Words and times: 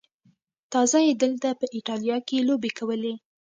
تازه 0.71 0.99
یې 1.07 1.13
دلته 1.23 1.47
په 1.59 1.65
ایټالیا 1.77 2.17
کې 2.27 2.45
لوبې 2.47 2.71
کولې. 2.77 3.13